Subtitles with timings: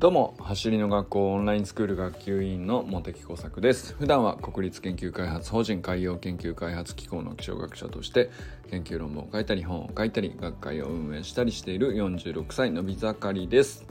[0.00, 3.92] どうも走りの学校オンラインスクール学級委員の茂木耕作です。
[3.92, 8.30] 普段は国立研究開発法人海洋研究開発機構の気象学者として
[8.70, 13.84] 研究論文を書いたり本を書いたり学会を運営したりしている46歳のび盛りです。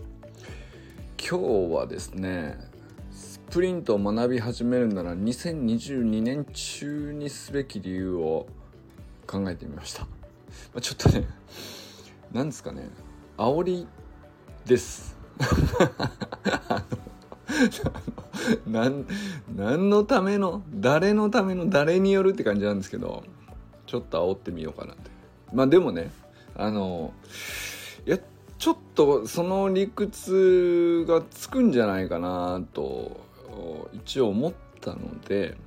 [1.19, 2.57] 今日はですね
[3.11, 8.47] スプリントを学び始めるなら2022年中にすべき理由を
[9.27, 10.07] 考えてみました。
[10.81, 11.27] ちょっとね
[12.31, 12.89] 何ですかね
[13.37, 13.87] 煽り
[14.65, 15.18] です。
[15.39, 16.83] あ
[18.89, 19.05] の
[19.55, 23.23] 何のための誰のための誰によるって感じなんですけど
[23.85, 25.09] ちょっと煽ってみようかなって。
[25.53, 26.11] まあでもね
[26.55, 27.13] あの
[28.05, 28.19] いや
[28.57, 33.19] ちょっとその理屈がつくんじゃないかなと
[33.93, 35.57] 一応思ったので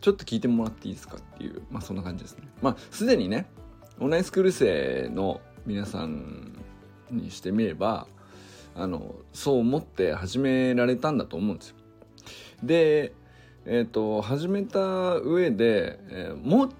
[0.00, 2.48] ちょっと聞いてもらっていいですかっていうまあそんな感じですね。
[2.60, 3.46] まあすでにね
[4.00, 6.52] オンラインスクール生の皆さん
[7.10, 8.06] にしてみれば
[8.78, 11.76] あのそう思って始められたんだと思うんですよ。
[12.62, 13.12] で、
[13.66, 16.70] えーと、始めた上で、えー、もう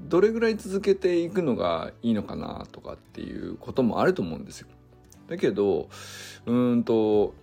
[0.00, 4.68] どれぐらい続けていくのがいいのかなとかっていうこともあると思うんですよ。
[5.28, 5.88] だけど
[6.46, 7.34] うんと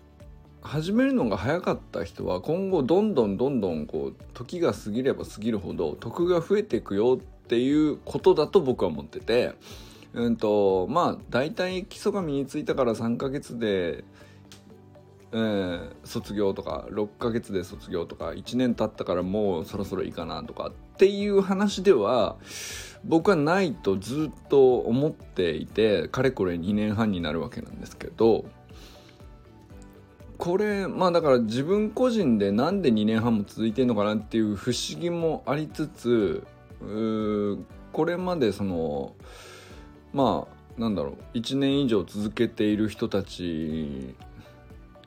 [0.62, 9.54] 始めるのが早かった人は今後どんどんどんどんこう時が過ぎれば過ぎるほど得が増えていくよっていうことだと僕は思ってて
[10.14, 14.04] うんとまあ大体基礎が身についたから3ヶ月で、
[15.32, 22.38] えー、卒業とか6ヶ月で卒業とか1年経ったからもうそろそろいいかなとかっていう話では
[23.06, 28.46] 僕はないとずっと思っていてかれこれ2年半になるわけなんですけど
[30.38, 36.46] これまあだから自分個人でなんで2年半も続いてんのかなっていう不思議もありつつ
[37.92, 39.14] これまでその
[40.14, 41.38] まあなんだろう。
[41.38, 44.16] 1年以上続けている人たち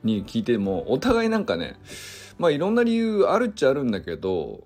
[0.03, 1.77] に聞いてもお互いなんかね
[2.37, 4.63] まあいろんな理由あるっちゃあるんだけど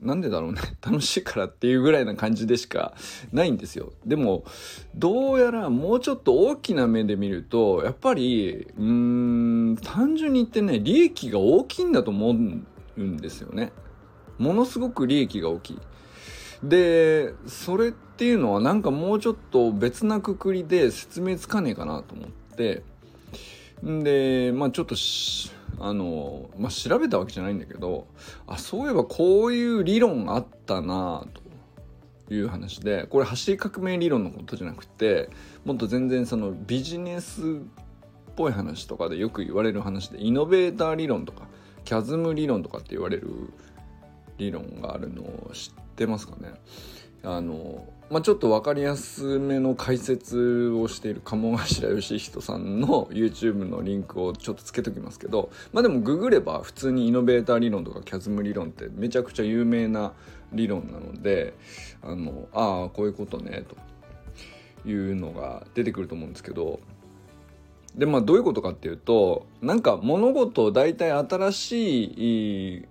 [0.00, 0.60] なんでだろうね。
[0.84, 2.92] 楽しいからっていうぐらいな感じでしか
[3.32, 3.92] ないんですよ。
[4.04, 4.44] でも
[4.94, 8.84] どうやらもうちょっと大きな目で見るとやっぱりうー
[9.72, 13.72] ん単純に言ってね利益が大きいんだと思うんですよね。
[14.36, 15.78] ものすごく利益が大きい。
[16.62, 22.82] でそれっていうのはなんかもうちょっと別なくくりで説明つかねえかなと思って
[23.86, 24.96] んでまあちょっと
[25.80, 28.06] あの、まあ、調べたわけじゃないんだけど
[28.46, 31.26] あそういえばこういう理論あったな
[32.28, 35.30] という話でこれ走り革命理論のことじゃなくて
[35.64, 37.44] もっと全然そのビジネスっ
[38.36, 41.46] ぽい話とかでよく言われる話でイノベーター理論とか
[41.84, 43.52] キャズム理論とかって言われる
[44.36, 46.54] 理論があるのを知ってますかね。
[47.24, 60.12] あの、まあ、ちょっと分かりやすめの解説をしている鴨頭義人さんの YouTube のリンクをちょっとつけときますけどまあでもググれば普通にイノベーター理論とかキャズム理論ってめちゃくちゃ有名な
[60.52, 61.54] 理論なので
[62.00, 63.64] あのあこういうことね
[64.84, 66.80] というのが出てくると思うんですけど
[67.94, 72.88] でまあどういうことかっていうとなんか物事を大体新しい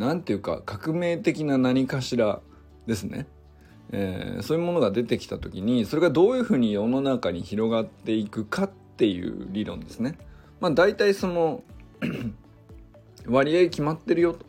[0.00, 2.40] 何て言うか革命的な何かしら
[2.86, 3.26] ですね、
[3.92, 10.16] えー、そういうものが出てきた時にそれがどういうふうに世の中に広がっていくかっていう理論ですね。
[10.58, 11.62] まあ、大体その
[13.28, 14.46] 割合決まってるよと。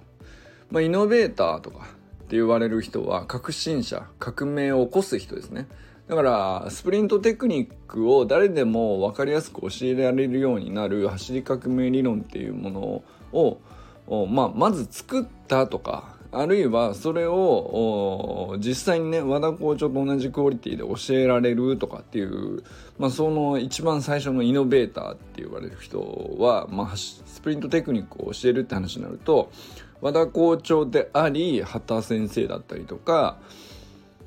[0.72, 1.82] まあ、イノベーターとかっ
[2.28, 5.68] て言われる人は革新者革命を起こす人ですね。
[6.08, 13.60] だからスプリントテクニックを誰でも分かりやすく教えられるようになる走り革命理論っていうものを
[14.08, 22.64] まあ、まず作ったとかあるいはそれを実際にね和田校長と同じクオリティで教えられるとかっていう、
[22.98, 26.00] まあ、その一番最初のイノベーターって言われる人
[26.40, 29.52] は、まあ、スプリントテクニックを教えるって話になると
[30.00, 33.38] 和田校長であり畑先生だったりとか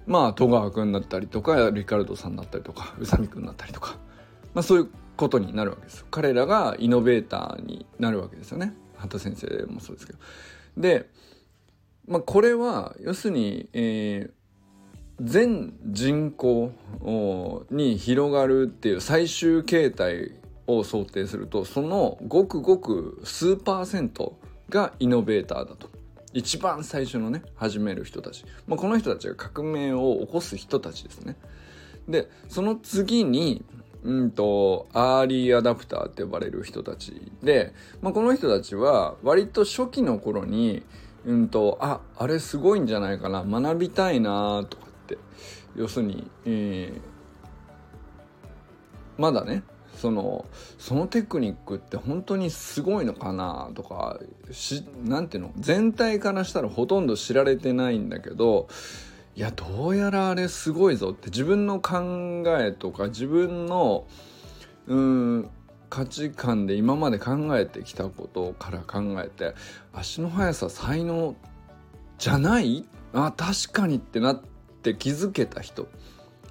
[0.06, 3.96] まあ戸川君だったりとかリカルドさんだったりとか宇佐美君だったりとか、
[4.52, 8.74] まあ、そういうことになるわけです彼らがイノベーターになるわけですよね。
[9.04, 10.18] 畑先生もそうですけど。
[10.76, 11.08] で、
[12.06, 14.32] まあ、これは要するに、えー、
[15.20, 16.72] 全人口
[17.70, 20.32] に広がるっていう最終形態
[20.66, 25.88] を想定するとそのごくごく数パーセントがイノベーターだと。
[26.32, 31.36] 一番最初のね始める人たち、まあ、この人たちが革命を起こす人たちですね。
[32.08, 33.64] でその次に
[34.04, 37.72] うんと、アーリーアダプターって呼ばれる人たちで、
[38.02, 40.84] まあ、この人たちは割と初期の頃に、
[41.24, 45.18] うんと、あ、あれすごいんじゃないかな、学びたいなとかって、
[45.74, 49.62] 要するに、えー、まだね、
[49.96, 50.44] その
[50.78, 54.18] そのテクニックって本当にすごいのかなとか
[54.50, 58.68] しなんていうの全体からしたらほとんど知られてないんだけど
[59.36, 64.06] いやどうやらあれすごいぞって自分の考えとか自分の
[64.86, 65.50] うん
[65.90, 69.54] 価値観で今まで考えてきたことから考えて
[69.92, 71.34] 足の速さ才能
[72.18, 72.84] じゃない？
[73.12, 74.40] あ確かにってなっ
[74.82, 75.88] て気づけた人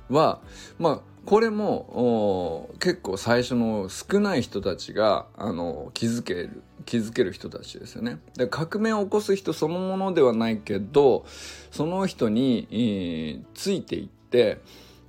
[0.10, 0.42] は
[0.78, 6.64] まあこれも結構最初の少ない人たちがあの気づける。
[6.86, 8.20] 気づける人たちですよね。
[8.36, 11.26] で革命を起こす人そのものではないけど
[11.72, 14.60] その人に、えー、ついていって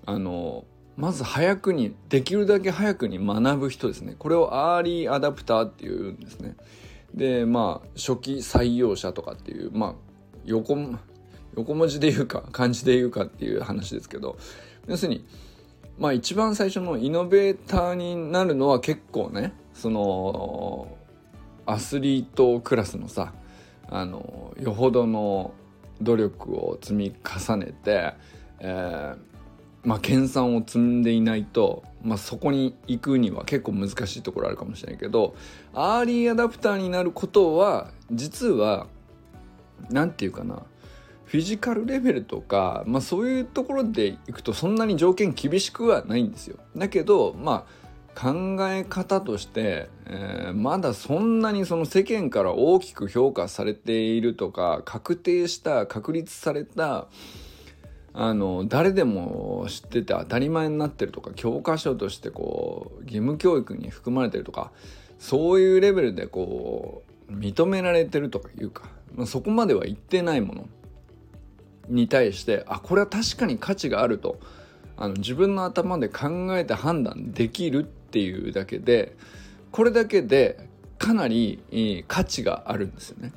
[0.07, 0.65] あの
[0.97, 6.57] まず早くにできるだけ早くに学ぶ人ですねこれをアーリーアダプターっていうんですね
[7.15, 9.95] でまあ初期採用者とかっていうまあ
[10.45, 10.77] 横
[11.57, 14.37] 横文字で言うか漢字で言うかっていう話ですけど
[14.87, 15.25] 要するに
[15.99, 20.97] まあ一番最初のイノベーターになるのは結構ねその
[21.67, 23.33] アスリートクラスのさ
[23.89, 25.53] あのよほどの
[26.01, 28.15] 努力を積み重ねて、
[28.61, 29.35] えー
[29.85, 35.35] まあ、研鑽を積んでいないと、まあ、そこに行くには結構難しいところあるかもしれないけど
[35.75, 38.87] アーリーアダプターになることは実は
[39.91, 40.63] 何て言うかな
[41.27, 46.59] フィジカルレベルとか、まあ、そういうところでいくとそんなに条件厳しくはないんですよ。
[46.77, 47.84] だけどまあ
[48.15, 57.09] 考え方として、えー、まだそんなにその世間から大きく評価されているとか確定した確立された
[58.13, 64.71] あの誰でも知ってて当たり前になってるとか教科書としてこう義務教育に含まれてるとか
[65.19, 68.85] そういうレベルでこう認められてるとかいうか、
[69.15, 70.69] まあ、そこまでは言ってないもの
[71.89, 74.39] に対してあこれは確かに価値があると
[74.97, 77.83] あの自分の頭で考えて判断できるっ
[78.15, 79.17] ていうだけで
[79.73, 80.69] これだけで
[80.99, 83.33] かなり価値があるんですよね。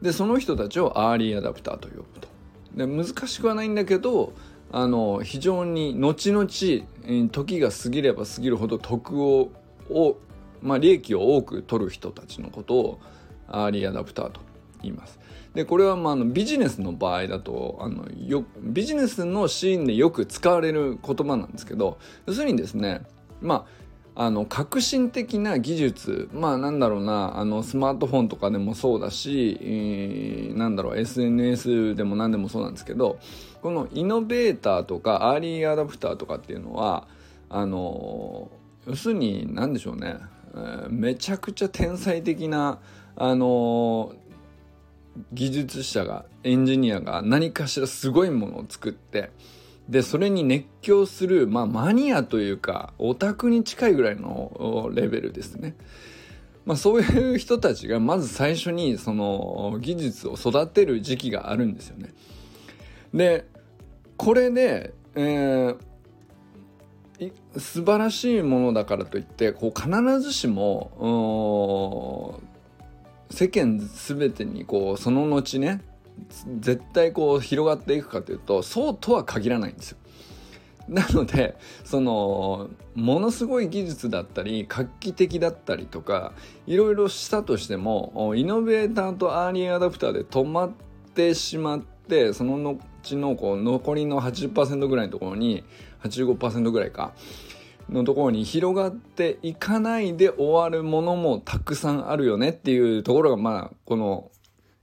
[0.00, 2.28] でその人たちをアーリーアダプターと呼ぶと。
[2.76, 4.32] で難しくはないんだけど
[4.70, 6.46] あの非常に後々
[7.32, 9.50] 時が過ぎれば過ぎるほど得を
[9.90, 10.16] を、
[10.62, 13.00] まあ、利益を多く取る人たちのことを
[13.48, 14.40] アーリーアダプターと
[14.82, 15.18] 言います。
[15.54, 23.02] でこれはまああのビジネスの場合だとあのよビジネスのシーンでよく使われる言葉なんですけど要するにですね
[23.40, 23.80] まあ
[24.14, 33.18] あの革新的な技術まあなんだろうなあのスマートフォンとかでもそうだし、えー、なんだろう SNS でも何でもそうなんですけど
[33.62, 37.06] このイノベーターとかアーリーアダプターとかっていうのは
[37.48, 38.50] あの
[38.86, 40.16] 要するに何でしょうね、
[40.54, 42.78] えー、めちゃくちゃ天才的な
[43.16, 44.12] あの
[45.32, 49.30] 技術者がエンジニアが何かしらすごいものを作って
[49.88, 55.74] でそれに熱狂する、まあ、マニアというかオタクに近いぐらいのレベルですね。
[56.64, 62.10] まあ、そういう人たちがまず最初にその技術を育てる時期があるんですよね。
[63.12, 63.46] で
[64.16, 72.40] これで、えー、素晴らしいものだからといってこう必ずしも
[73.30, 75.80] 世間全てにこうその後ね
[76.60, 79.98] 絶対こう広がっていくかというとそうとは限らないんですよ。
[80.88, 86.32] なのでそのものすごい技術だったり画期的だったりとか
[86.66, 90.72] いろいろしたとしてもイノベーターとアーリーアダプターで止まっ
[91.14, 95.62] てしまってその後のこう残りの80%ぐらいのところに
[96.02, 97.12] 85%ぐらいか
[97.90, 104.30] のところに広がっていかないで終わるものもたくさんあるよねっていうところがまあこの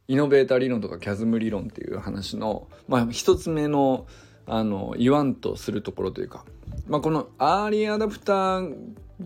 [0.07, 4.07] イノベーター理論とかキャズム理論っていう話の、まあ、一つ目の
[4.49, 6.45] あの言わんとするところというか、
[6.87, 8.75] まあ、このアーリーアダプター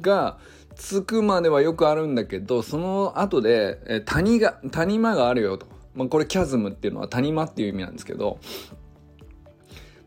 [0.02, 0.40] が
[0.76, 8.40] つくまではよくあるんだけどその後でえ谷が谷間があるよと、まあ、これキャズムっていうのは谷間っていう意味なんですけど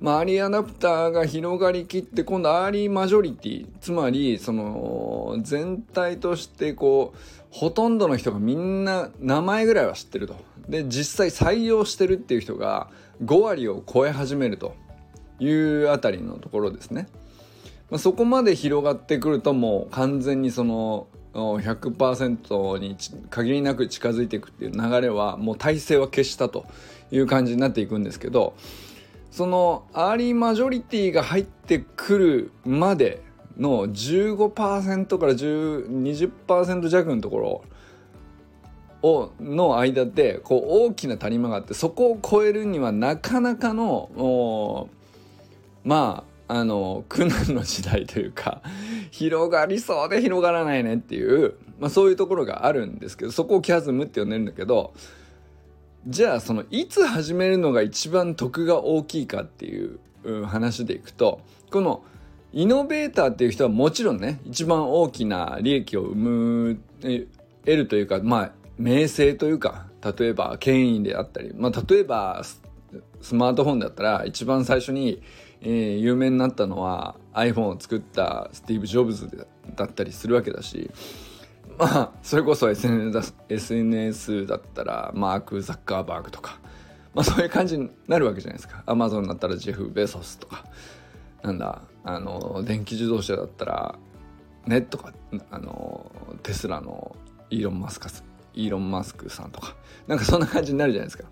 [0.04, 7.18] まあ、アーリーアダプターが広がりきって今度アーリーマジョリティつまりその全体としてこう
[7.48, 10.36] ほとんどの人がみんな名前ぐらいは知ってると
[10.68, 12.90] で実際採用してるっていう人が
[13.24, 14.74] 5割を超え始めると
[15.40, 17.08] いうあたりのところですね。
[17.90, 22.98] まあ、そこまで広がってくるともう完全にその100%に
[23.30, 26.66] 限りなく近づいていくっていう流れはもう体制は消したと
[27.10, 28.54] いう感じになっていくんですけど
[29.34, 33.20] そのアーリーマジョリティが入ってくるまで
[33.58, 37.64] の15%から20%弱のところ
[39.02, 44.88] をの間でこう大きな谷間があってそこを超えるにはなかなかの
[45.82, 48.62] まああの苦難の時代というか
[49.10, 54.94] 広がりそうで広がらないねっていう、まあ、そういうところがあるんですけどそこをキャズムって呼んでるんだけど
[56.06, 59.98] じゃあそのいつ始めるのが一番得が大きいかっていう
[60.44, 62.02] 話でいくとこの
[62.52, 67.28] イノベーターっていう人はもちろんね一番大きな利益を生む得
[67.64, 69.86] るというかまあ名声というか
[70.18, 72.42] 例えば権威であったり、まあ、例えば
[73.22, 75.22] スマートフォンだったら一番最初に、
[75.62, 80.90] えー、有名になったのは iPhone を作ったスティーブ・ジョブズだったりするわけだし
[81.78, 86.58] まあそれこそ SNS, だったらマーク・ザッカーバーグとか、
[87.14, 88.82] まあ、そういう感じになるわけじゃないですか。
[88.86, 90.64] アマゾンだったらジェフ・ベソスとか。
[91.42, 93.98] なんだあの電気自動車だったら
[94.66, 95.12] ねとか
[95.50, 96.10] あの
[96.42, 97.14] テスラの
[97.50, 99.76] イーロン・マスカスイーロン・マスクさんとか。
[100.06, 101.24] なんかそんな感じになるじゃないですか。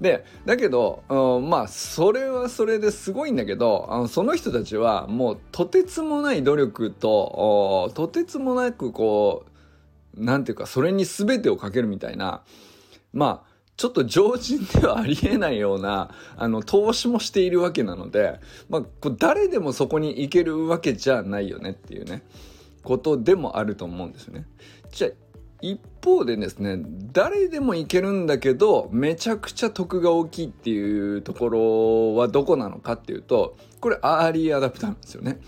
[0.00, 1.02] でだけど、
[1.48, 9.50] まあそれはそれですごいんだけどあのその人たちはもうとてつもない努力ととてつもなくこう
[10.16, 12.42] なんていうかそれに全てをかけるみたいな
[13.12, 22.22] まあちょっと常人ではありえないようなあの投資もしているわけなので、まあ、こう誰でもそこに行けるわけじゃないよねっていうね
[22.82, 24.46] ことでもあると思うんですよね。
[24.92, 25.10] じゃあ
[25.60, 26.78] 一方でですね
[27.12, 35.40] 誰でもいけるんだけどめちゃくちゃ得が大きいっていうところはどこなのかっていうとこれアーリーアダプターなんですよね。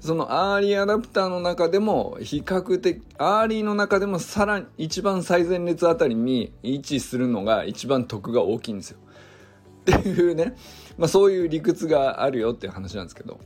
[0.00, 8.98] そのアーリーアダプターの中でも比較的アーリーの中でもさらに一番最前列あたりに位置するのが一番得が大きいんですよ。
[9.98, 10.56] っていうね、
[10.98, 13.40] まあ、そういう理屈があるよっていう話なんですけど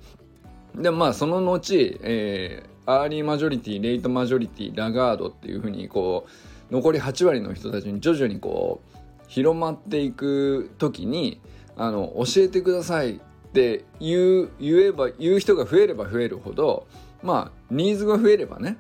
[0.75, 6.27] でまあその後、えー、アーリーマジョリティレイトマジョリティラガードっていうふうにこ
[6.71, 11.41] う残り8割の人たちに徐々にこう広まっていく時に
[11.77, 13.21] あの教えてください
[13.55, 16.89] って言う言えば言う人が増えれば増えるほど
[17.23, 18.77] まあニーズが増えればね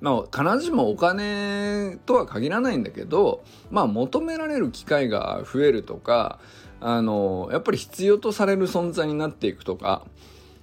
[0.00, 6.38] まあ必ずしもお金とは限らないんだけどまあ求められる機会が増えるとか
[6.80, 10.06] あのやっぱり必要とされる存在になっていくとか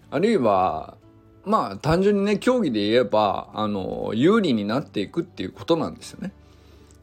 [0.09, 0.95] あるいは
[1.43, 6.31] まあ単純にね競技で言えばあの有利になっていくっていうことなんですよね。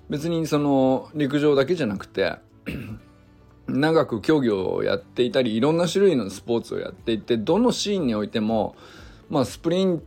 [0.08, 2.36] 別にその陸上だけじゃなくて
[3.68, 8.76] 長く競技をやっていたりいろんな種類のスポーツをやっていてどのシーンにおいても、
[9.28, 10.02] まあ、スプリン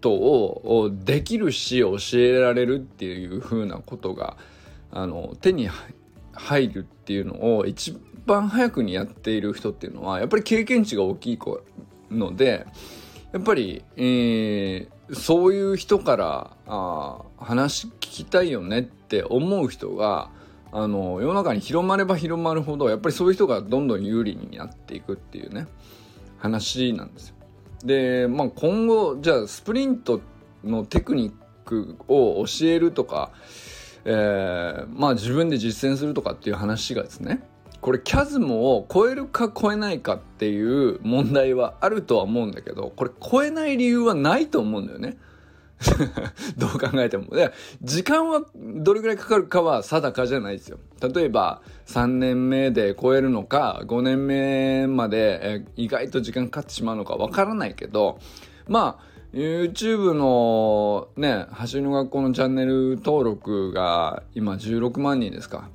[0.00, 4.36] トをできるし教えられるっていうふうなことが
[4.92, 5.68] あの手に
[6.32, 11.38] 入るっていうのを一番早くにやっている人っていうのはやっぱり経験値が大きい
[12.10, 12.66] ので
[13.32, 20.30] やっぱり、えー、そういう人からあ話聞きたいよねって思う人が
[20.72, 25.66] あの世の中に広まれば広まるほどやっぱりそういう人がどんどん有利になっていくっていうね
[26.38, 27.36] 話なんですよ。
[27.84, 30.20] で、まあ、今後じゃあスプリント
[30.64, 33.32] のテクニックを教えるとか、
[34.04, 37.42] えー、まあ自分で実践するとかっていう話がですね
[37.80, 45.16] これキャズムを超えるか超えないかっていう問題はあるとは思うんだけどこれ超えない理由はないと思うんだよね。
[46.56, 47.26] どう考えても。
[47.82, 50.78] 時間はどれぐらいかかるかは定かじゃないですよ。
[51.14, 58.18] 例えば、3年目で超えるのか、5年目まで意外と時間かかってしまうのかわからないけど、
[58.68, 65.68] まあ、YouTube のね、走りの学校のチャンネル登録が今16万人ですか。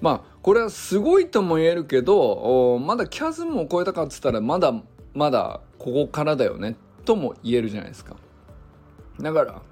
[0.00, 4.72] まあこれはすごいとも言えるけどまだキャズムを超えたかっつったらまだ
[5.14, 8.16] まだここからだよねとも言えるじゃないですか
[9.20, 9.62] だから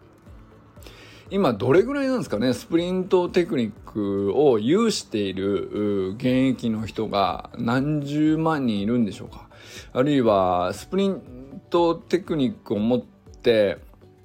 [1.31, 9.49] 今どれぐらいなんですかねスプリントテクニックを有している現役の人が何十万人いるんでしょうか。
[9.93, 13.79] あるいはスプリントテクニックを持って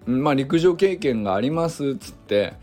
[0.05, 2.53] まあ陸上経験がありますっつって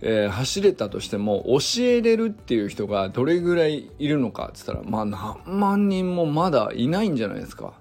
[0.00, 7.72] えー、走れたとしても教えれるっていう人がどれぐらいいるのかっつったらまあ何万人もまだいないんじゃないですか。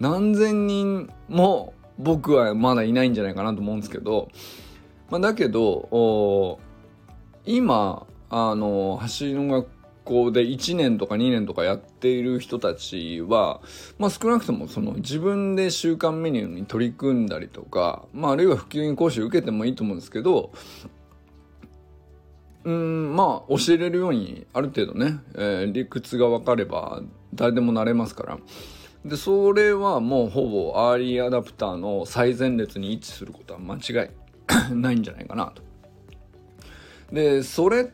[0.00, 4.28] 何千人も僕はまだいないんじゃないかなと思うんですけど、
[5.10, 6.60] まあ、だけど
[7.44, 9.68] 今あの走りの学
[10.04, 13.60] 校で1年とか2年とかやっている人たちは、
[13.98, 20.52] まあ、少なくともその自分で習慣メニューに取り組んだりとか、まあ、あるいは普及員講習受けてもいいと思うんですけど
[22.64, 27.02] うんまあ教えれるようにある程度ね、えー、理屈が分かれば
[27.34, 28.38] 誰でもなれますから。
[29.04, 34.10] でそれはもうほぼアーリーアダプターの最前列に位置することは間違い
[34.74, 35.62] ないんじゃないかなと。
[37.12, 37.84] でそれっ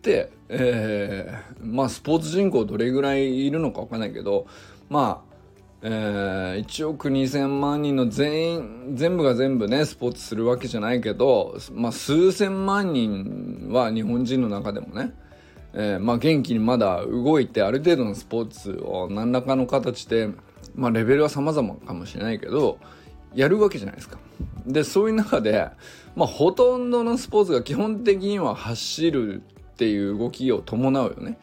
[0.00, 4.46] て、えー、まあスポーツ人口どれぐらいいるのか分かんないけど
[4.88, 5.36] まあ、
[5.82, 15.12] えー、1億2000万人の全員全部が全部ねスポーツするわけじゃないけど、まあ、数千万人は日本人の中でもね、
[15.78, 20.30] えー、まあ、元気にまだ動いてある程度のスポーツを何らかの形で、
[20.74, 22.78] まあ、レベルは様々かもしれないけど
[23.34, 24.18] やるわけじゃないですか。
[24.66, 25.68] でそういう中で、
[26.16, 31.38] まあ、ほとんどのスポーツが基本的には走るっていう動きを伴うよね。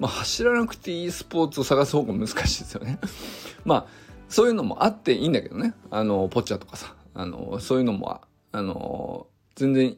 [0.00, 2.98] まあ、走らなくていいスポーツを探す方が難しいですよね。
[3.64, 3.86] まあ
[4.28, 8.20] そういうのもあっていいんだけどねあのポッチャとかさあのそういうのも
[8.52, 9.96] あの全然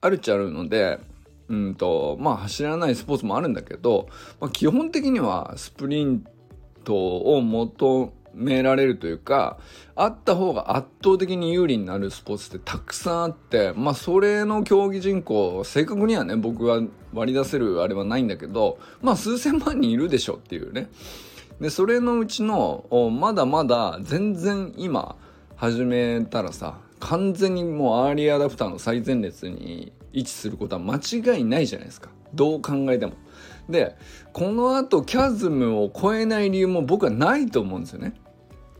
[0.00, 1.00] あるっちゃあるので
[1.50, 4.08] うんとまあ走らないスポーツもあるんだけど、
[4.40, 6.24] まあ、基本的にはスプリン
[6.84, 9.58] トを求められるというか
[9.96, 16.80] あった方が圧倒的に有利になるスポーツってたくさんあってまあそれの競技人口正確にはね僕は
[17.12, 20.88] 割り出せるあれはないんだけどまあ数千万人いるでしょっていうね。
[21.60, 25.16] でそれのうちのまだまだ全然今
[25.56, 33.12] 始めたらさ完全にもうアーリーアダプターの最前列に位置することは間違いないじゃないですかどう考えても。
[33.68, 33.96] で
[34.32, 38.14] このあとキャズムを超えない理由も僕はないと思うんですよね。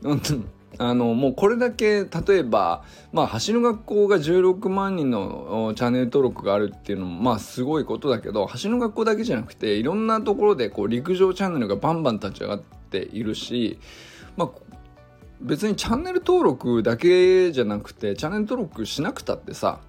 [0.77, 13.79] あのもうこれだけ例えば、まあ、橋の学校が16万人のチャンネル登録があるっていうのもまあすごいことだけど橋の学校だけじゃなくていろんなところでこう陸上チャンネルがバンバン立ち上がっているし、
[14.37, 14.49] まあ、
[15.41, 19.81] 別にチャンネル登録だけじゃなくてチャンネル登録しなくたってさ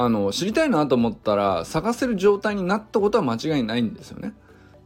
[0.00, 4.32] あの知りたいなと思ったら探せる状態になったことは間違いないんですよね。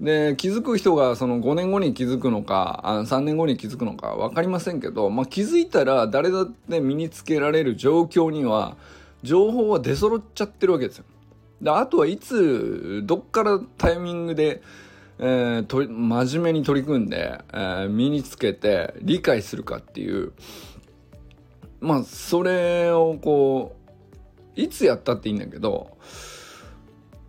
[0.00, 8.78] で気づく人がその5年後に気づくのかあの3年後に気づくのか分かりませんけど、まあ、気づいたら誰だって身につけられる状況には
[9.23, 11.04] 情報は出揃っちゃってるわけですよ。
[11.61, 14.62] であとはいつどっからタイミングで、
[15.19, 20.33] えー、と真面目に取り組んで、えー、身につけて理解するかっていう
[21.83, 23.82] まあそれをこう
[24.57, 25.97] いつやったっていいんだけど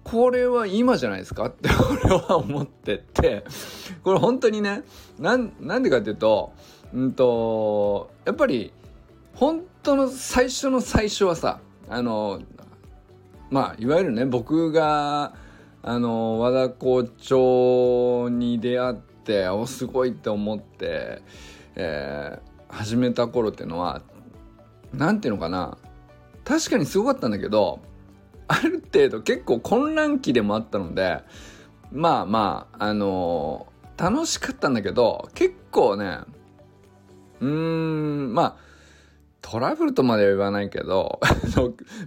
[0.03, 1.45] これは今じゃないですか？
[1.47, 1.69] って
[2.03, 3.43] 俺は思ってて
[4.03, 4.83] これ本当にね
[5.19, 6.51] なんなんでかっていうと
[6.93, 8.73] うんとやっぱり
[9.35, 11.59] 本当の最初の最初はさ
[11.89, 12.41] あの
[13.49, 15.33] まあいわゆるね僕が
[15.81, 21.21] あの和田校長に出会っておすごいって思って、
[21.75, 24.01] えー、始めた頃っていうのは
[24.93, 25.77] 何ていうのかな？
[26.45, 27.79] 確かにすごかったんだけど
[28.47, 31.21] ある程度結構混乱期でもあったので
[31.91, 36.19] まあまああのー、楽しかったんだけど結構ね
[37.39, 38.55] うーんまあ
[39.41, 41.19] トラブルとまでは言わないけど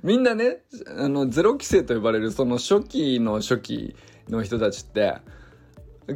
[0.02, 0.62] みんなね
[0.98, 3.96] あのゼロ規制と呼ばれるその初期の初期
[4.28, 5.18] の人たちって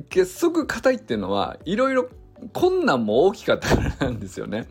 [0.08, 2.08] 結束硬いっていうのはいろいろ
[2.52, 4.66] 困難も大きかったからなんですよね。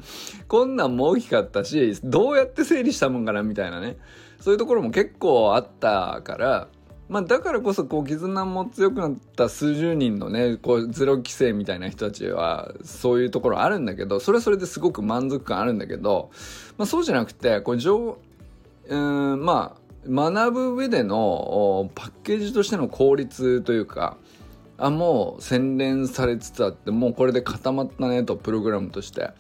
[0.47, 3.97] 困難も大きかったしどうやって整理したもんかなみたいなね
[4.39, 6.67] そういうところも結構あったから、
[7.08, 16.32] まあ、だからこそこう絆も強くなった数十人のねこうゼロ規制みたいな人たちはそういうところあるんだけどそれはそれですごく満足感あるんだけど、
[16.77, 18.17] まあ、そうじゃなくてこう上
[18.88, 24.17] うんまあ学ぶ上でのパッケージとしての効率というか
[24.80, 29.32] あもう洗練されつつあってもうこれで固まったねとプログラムとして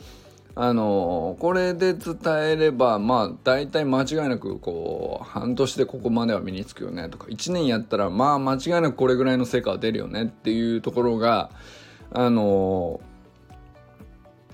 [0.55, 2.17] あのこれで伝
[2.51, 11.49] えればまあ大体間違いなくこう半年でここまでは身につくよねとか1年やったらまあ間違いなくこれぐらいの成果は出るよねっていうところが
[12.11, 12.99] あの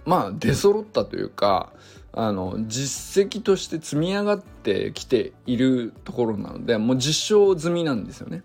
[0.06, 1.74] まあ出揃ったというか
[2.13, 8.43] あの実績として積み上がってきているところなのでもう実証済みなんですよね。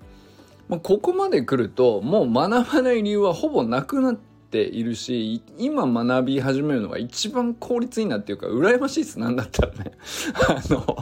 [0.71, 9.91] まあ、ここまで来るともう学ばない理由はほぼなくなっているし今学び始めるのが一番効率いいなっていうか羨ましいっすなんだったらね
[10.49, 10.97] あの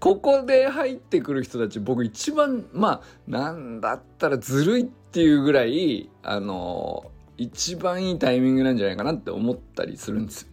[0.00, 7.04] ここで入ってくる人たち僕一番まあなんだったらずるいっていうぐらいあの
[7.38, 10.48] 一番いいタイミングなんじゃないかなって思ったりするんですよ。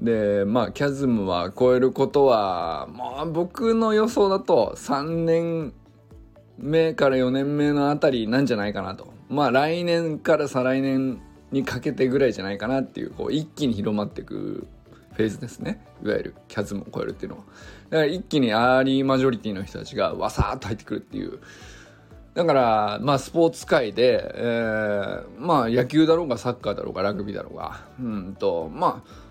[0.00, 5.72] でまあキャズムは超えることはまあ僕の予想だと3年
[6.60, 9.12] 目から4年目のあたりなんじゃないかなと。
[9.28, 11.20] まあ来年から再来年
[11.52, 14.66] にかけてぐらいじゃないかなっていうこう一気に広まっていく
[15.14, 15.84] フェーズですね。
[16.02, 17.44] いわゆるキャズムを超えるっていうのは。
[17.90, 21.40] だから一気にアーリーマジョリティの人たちがわさーっと入ってくるっていう。
[22.34, 29.29] だからまあスポーツ界で、えー、まあ野球だろうがサッカーだろうがラグビーだろうがうんとまあ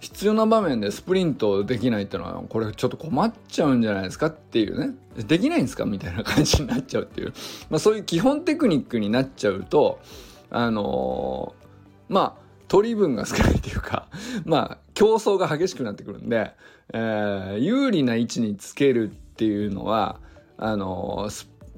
[0.00, 7.32] 必要な場面でスプリントできないってのはこれちょっと困っちゃうんじゃないですかっていうねできないんですかみたいな感じになっちゃうっていう、
[7.68, 10.00] まあ、そういう基本テクニックになっちゃうと
[10.50, 14.06] あのー、まあ取り分が少ないっていうか、
[14.46, 16.52] まあ、競争が激しくなってくるんで、
[16.92, 20.20] えー、有利な位置につけるっていうのは、
[20.56, 21.28] あの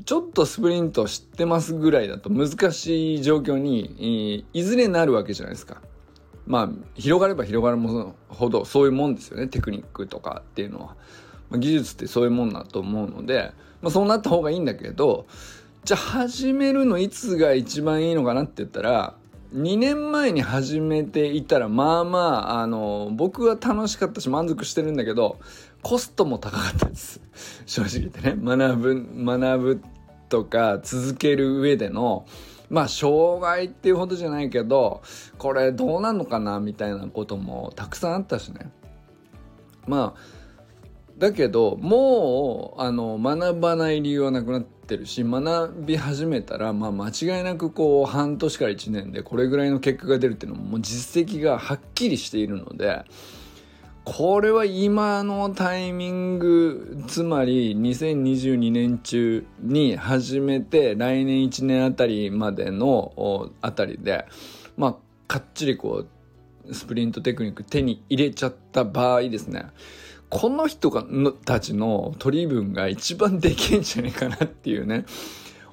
[0.04, 5.80] ちょっとスプリント知ってますぐらいだと難しい状況にいずれなるわけじゃないですか。
[6.52, 7.78] まあ広がれば広がる
[8.28, 9.48] ほどそういうもんですよね。
[9.48, 10.96] テクニックとかっていうのは。
[11.48, 15.26] まあ、技術ってそういうもんだと思うので、まあ、そうなった方がいいんだけど
[15.84, 19.14] じゃあ始めるのいつが一番いいのかなって言ったら
[19.54, 25.40] 2年前に始めていたらまあまああの僕は楽しかったし満足してるんだけど
[25.82, 27.20] コストも高かったです。
[27.66, 28.36] 正直言ってね。
[28.42, 29.82] 学ぶ学ぶ
[30.30, 32.24] とか続ける上での
[32.72, 35.02] まあ障害っていうほどじゃないけど
[35.36, 38.72] これどうなのかなみたいなこともたくさんあったしね。
[39.86, 40.42] まあ
[41.18, 53.04] だけどもうあの学ばない理由はなくなってるし学び始めたら、まあ、間違いなくこう半年から1年でこれぐらいの結果が出るっていうのももう実績がはっきりしているので
[54.04, 64.26] これは今のタイミングつまり2022年中に始めて来年1年あたりまでのあたりで
[64.76, 64.96] まあ
[65.28, 66.04] かっちりこ
[66.66, 69.66] うスプリントテクニック手に入れちゃった場合ですね。
[70.30, 75.04] この人がのたちの取り分が一番できんじゃねえかなっていうね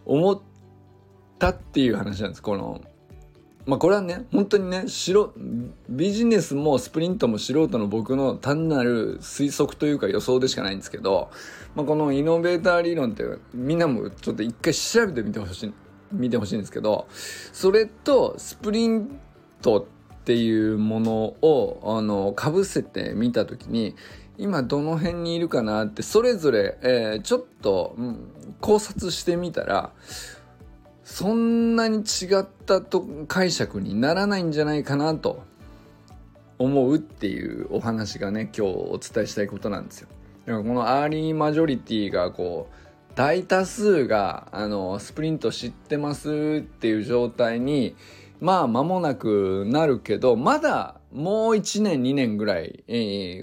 [0.06, 0.42] 思っ
[1.38, 2.44] たっていう話なんです。
[2.44, 2.82] この
[3.66, 5.34] まあこれはね本当にね素
[5.90, 11.30] ビジネスもスプリントも素人の僕の単なる推測というか予想でしかないんですけど、
[11.76, 15.74] まあ、このイノベーター理論ってみんなもちょっと一回調べてみてほしい
[16.12, 17.08] 見てほしいんですけど
[17.54, 19.20] それとスプリン
[19.62, 23.96] トっていうものをあのかぶせてみた時に
[24.38, 29.92] 今どの辺にいるかなってそれぞれ、えー、ちょっと、うん、考察してみたら
[31.12, 35.42] そんなに違ったと解釈にならないんじゃないかなと
[36.60, 40.08] 思うっていうお話がね今日お伝えしたいことなんですよ。
[40.46, 47.96] だからこのアーリーマジョリティがこう大多数があのスプリント知ってますっていう状態に
[48.40, 52.94] まあ間もなくなるけどまだもう1年2年ぐらい、え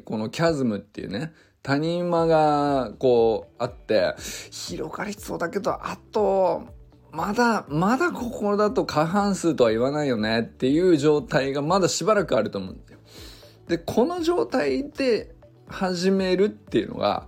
[0.00, 1.32] ー、このキャズムっていうね
[1.64, 4.14] 谷間がこうあって
[4.52, 6.75] 広がりそうだけどあと
[7.16, 12.98] まだまだここだと過半数とは言わないよねっていう状態がまだしばらくあると思うんだよ。
[13.68, 15.34] でこの状態で
[15.66, 17.26] 始めるっていうのが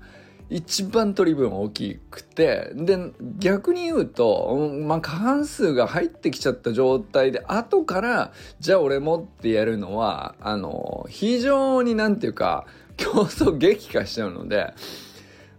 [0.51, 2.99] 一番取り分大きくてで
[3.39, 12.67] 逆に言うと、まあ、過半数が入ってきちゃった状態で後からじゃあ俺もってやるのはあの非常になんていうか
[12.99, 14.75] 競争激化しちゃうので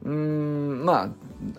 [0.04, 1.12] うんま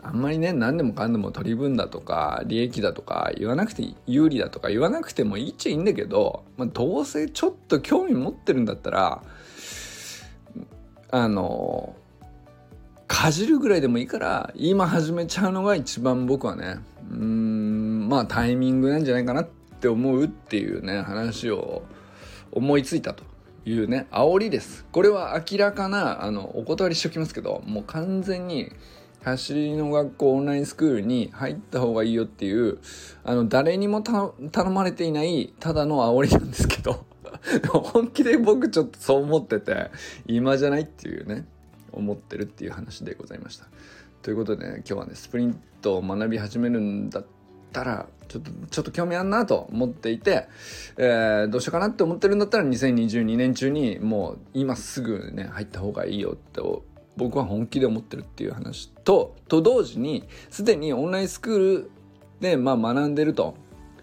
[0.02, 9.22] ああんまりね何でもかんでも取り分だとか利益だとか言わなくて有利だとか言わなくてもいいっちゃいいんだけど、まあ、どうせちょっと興味持ってるんだったら
[11.10, 11.94] あの
[13.06, 16.78] かじるぐらいでもいいから今始めちゃうのが一番僕はね
[17.10, 19.48] うんまあタイミングなんじゃないかなっ
[19.80, 21.82] て思うっていうね話を
[22.52, 23.29] 思いついたと。
[23.70, 28.72] いうね煽りですこれは明らかなあのお断りしておきますけどもう完全に
[29.22, 32.78] 走りの学校オンラインスクールに入った方がいいよっていう
[33.22, 34.34] あの誰にも頼
[34.70, 37.04] まれていないただの煽りなんですけど
[37.72, 39.90] 本気で僕ちょっとそう思ってて
[40.26, 41.44] 今じゃないっていうね
[41.92, 43.66] 思ってるっていう話でございました。
[44.22, 47.39] ということでね今日はねスプリントを学び始めるんだって
[47.70, 50.46] たらちょっとちょっと興味あんなと思っていて、
[50.96, 56.60] えー、どうしようかなって思ってるんだったら2022年中にもう今すぐね入った方がいいよって
[57.16, 61.90] 僕は本気で思ってるっていう話とと同時にすでにオンラインスクール
[62.40, 63.56] で、まあ、学んでると、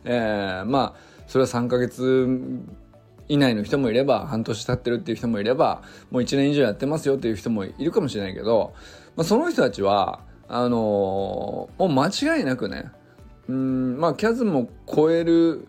[0.04, 2.28] えー、まあそれは3ヶ月
[3.30, 8.74] 以内の人もいれば半年経ってるっていう人もいればもう1年以上やってますよっていう人もいるかもしれないけど、
[9.16, 12.92] まあ、その人たちはあのー、もう間違いなくね
[13.50, 15.68] うんまあキャズムを超える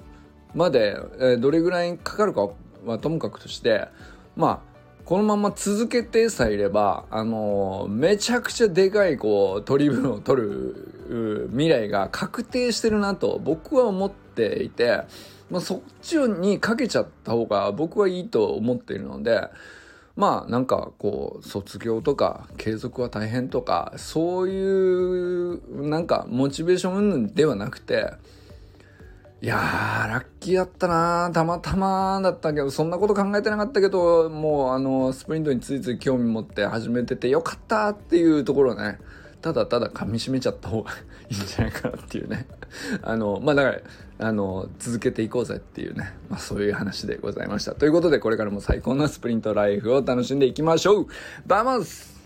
[0.54, 2.48] まで、えー、どれぐらいかかるか
[2.84, 3.88] はともかくとして
[4.36, 4.68] まあ
[5.04, 15.04] このまま続けてさえいれば、あのー、めちゃくちゃでかいこう取り分を取る未来が確定してるなと僕は思っていて
[15.50, 19.48] まあ、そっちにかけちゃった方が僕はいいと思っているので
[20.18, 28.10] まあなんかこう卒業とか継続は大変とかそういうなんかモチベーションではなくて
[29.40, 38.98] いやーラッキーだったなたまたまだったけどそんなこと考えてなかったけどもうあのスプリントについつい興味持って始めててよかったっていうところね。
[39.40, 40.90] ただただ噛みしめちゃった方が
[41.30, 42.48] いいんじゃないかなっていうね。
[43.02, 43.80] あのまあだから
[44.20, 47.74] あの、続けていこうぜっていうね、まあそういう話でございました。
[47.74, 51.06] ということで、これからも最高のスプリントライフを楽しんでいきましょう。
[51.46, 52.18] Vamos!